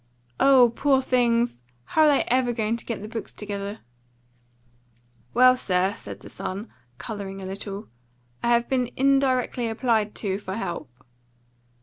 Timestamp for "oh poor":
0.39-0.99